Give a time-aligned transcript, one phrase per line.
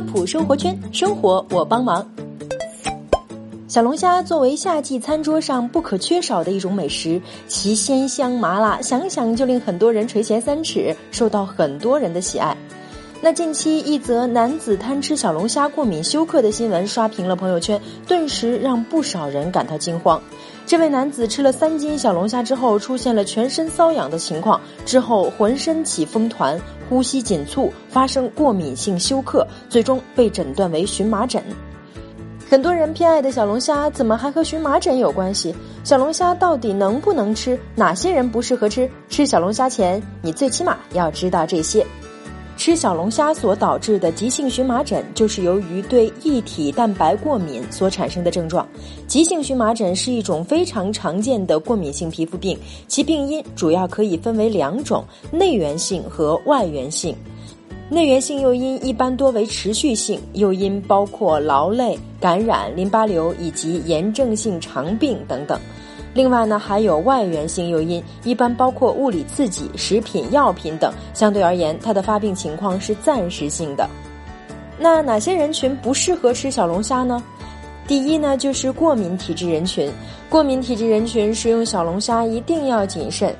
[0.00, 2.06] 普生活圈，生活我帮忙。
[3.68, 12.56] 小龙虾作为夏季餐桌上不可缺少的一种美食，其鲜香麻辣，想想就令很多人垂涎三尺，受到很多人的喜爱。
[13.22, 20.18] 那近期一则男子贪吃小龙虾过敏休克的新闻刷屏了朋友圈，顿时让不少人感到惊慌。
[20.64, 31.42] 这位男子吃了三斤小龙虾之后，出现了全身瘙痒的情况，之后浑身起风团，呼吸紧促，发生过敏性休克，最终被诊断为荨麻疹。
[32.48, 35.54] 很多人偏爱的小龙虾，怎么还和荨麻疹有关系？
[35.84, 37.58] 小龙虾到底能不能吃？
[37.74, 38.90] 哪些人不适合吃？
[39.10, 41.86] 吃小龙虾前，你最起码要知道这些。
[42.60, 48.68] 吃小龙虾所导致的急性荨麻疹，就是由于对异体蛋白过敏所产生的症状。
[49.06, 55.02] 急性荨麻疹是一种非常常见的过敏性皮肤病，其病因主要可以分为两种：
[55.32, 57.16] 内源性和外源性。
[57.88, 65.58] 内源性诱因一般多为持续性诱因，包括劳累、感染、淋巴瘤以及炎症性肠病等等。
[66.12, 70.92] 另外呢，还有外源性诱因，一般包括物理刺激、食品药品等。
[71.14, 73.88] 相对而言，它的发病情况是暂时性的。
[74.78, 77.22] 那哪些人群不适合吃小龙虾呢？
[77.86, 79.90] 第一呢，就是过敏体质人群。
[80.28, 83.34] 过敏体质人群食用小龙虾一定要谨慎。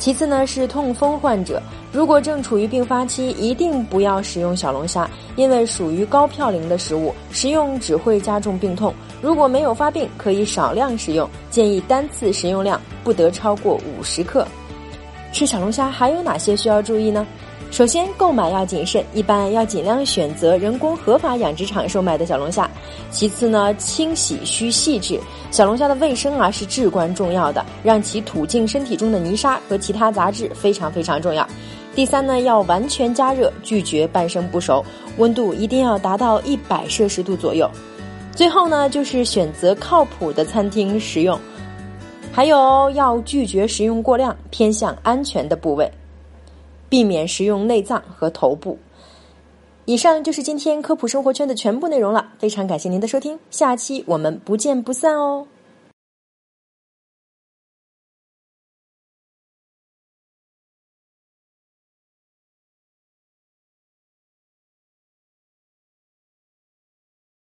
[0.00, 1.62] 其次呢，是痛风患者。
[1.92, 8.94] 如果正处于病发期，一定不要食用小龙虾，因为属于高嘌呤的食物，食用只会加重病痛。
[9.20, 14.46] 如果没有发病，可以少量食用，建议单次食用量不得超过五十克。
[15.32, 17.26] 吃小龙虾还有哪些需要注意呢？
[17.70, 22.68] 首先，购买要谨慎，一般要尽量选择人工合法养殖场售卖的小龙虾。
[23.12, 25.20] 其次呢，清洗需细致，
[25.52, 31.46] 小龙虾的卫生啊是至关重要的，让其吐净身体中的泥沙和其他杂质非常非常重要。
[31.94, 34.84] 第三呢，要完全加热，拒绝半生不熟，
[35.18, 37.70] 温度一定要达到一百摄氏度左右。
[38.32, 41.38] 最后呢，就是选择靠谱的餐厅食用，
[42.32, 45.90] 还有要拒绝食用过量，偏向安全的部位，
[46.90, 48.78] 避免食用内脏和头部。
[49.86, 55.46] 以上就是今天科普生活圈的全部内容了，非常感谢您的收听，下期我们不见不散哦。